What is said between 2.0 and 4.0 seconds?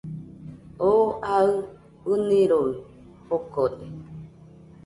ɨniroi jokode